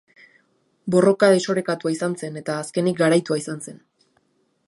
Borroka 0.95 1.29
desorekatua 1.33 1.93
izan 1.97 2.17
zen 2.23 2.41
eta 2.43 2.57
azkenik 2.63 2.99
garaitua 3.05 3.39
izan 3.43 3.65
zen. 3.69 3.77